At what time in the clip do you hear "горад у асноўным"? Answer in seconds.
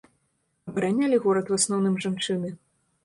1.25-1.95